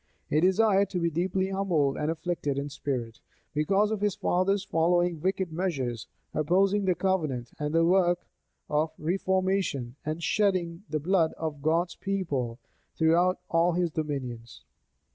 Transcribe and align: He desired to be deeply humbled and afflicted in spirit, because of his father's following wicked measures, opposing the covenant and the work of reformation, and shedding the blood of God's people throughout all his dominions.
He 0.31 0.39
desired 0.39 0.89
to 0.89 0.99
be 0.99 1.11
deeply 1.11 1.49
humbled 1.49 1.95
and 1.95 2.09
afflicted 2.09 2.57
in 2.57 2.69
spirit, 2.69 3.19
because 3.53 3.91
of 3.91 4.01
his 4.01 4.15
father's 4.15 4.63
following 4.63 5.21
wicked 5.21 5.53
measures, 5.53 6.07
opposing 6.33 6.85
the 6.85 6.95
covenant 6.95 7.53
and 7.59 7.71
the 7.75 7.85
work 7.85 8.25
of 8.67 8.93
reformation, 8.97 9.97
and 10.03 10.23
shedding 10.23 10.81
the 10.89 10.99
blood 10.99 11.33
of 11.33 11.61
God's 11.61 11.93
people 11.97 12.57
throughout 12.97 13.37
all 13.51 13.73
his 13.73 13.91
dominions. 13.91 14.65